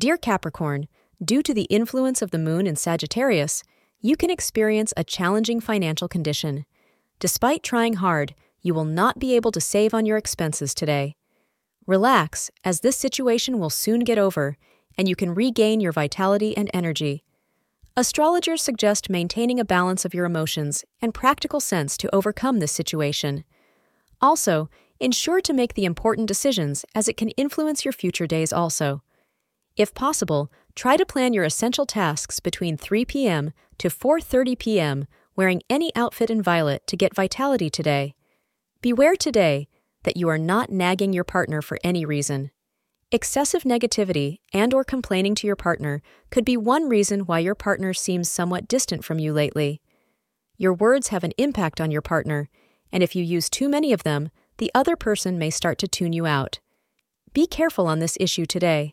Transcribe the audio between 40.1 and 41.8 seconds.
you are not nagging your partner for